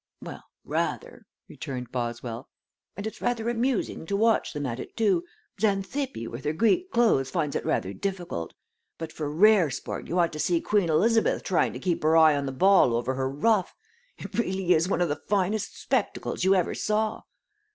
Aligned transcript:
"Well, 0.19 0.43
rather," 0.63 1.27
returned 1.47 1.91
Boswell, 1.91 2.49
"and 2.97 3.05
it's 3.05 3.21
rather 3.21 3.47
amusing 3.47 4.07
to 4.07 4.17
watch 4.17 4.51
them 4.51 4.65
at 4.65 4.79
it, 4.79 4.97
too. 4.97 5.23
Xanthippe 5.59 6.25
with 6.25 6.43
her 6.43 6.53
Greek 6.53 6.89
clothes 6.89 7.29
finds 7.29 7.55
it 7.55 7.63
rather 7.63 7.93
difficult; 7.93 8.55
but 8.97 9.11
for 9.13 9.29
rare 9.31 9.69
sport 9.69 10.07
you 10.07 10.17
ought 10.17 10.33
to 10.33 10.39
see 10.39 10.59
Queen 10.59 10.89
Elizabeth 10.89 11.43
trying 11.43 11.71
to 11.73 11.79
keep 11.79 12.01
her 12.01 12.17
eye 12.17 12.35
on 12.35 12.47
the 12.47 12.51
ball 12.51 12.95
over 12.95 13.13
her 13.13 13.29
ruff! 13.29 13.75
It 14.17 14.35
really 14.35 14.73
is 14.73 14.89
one 14.89 15.01
of 15.01 15.09
the 15.09 15.21
finest 15.29 15.79
spectacles 15.79 16.43
you 16.43 16.55
ever 16.55 16.73
saw." 16.73 17.21